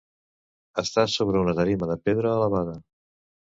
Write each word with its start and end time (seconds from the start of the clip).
Està 0.83 1.03
sobre 1.17 1.45
una 1.45 1.55
tarima 1.61 1.91
de 1.93 1.99
pedra 2.09 2.35
elevada. 2.41 2.77